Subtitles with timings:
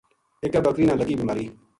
[0.43, 1.45] اِکابکری نا لگی بیماری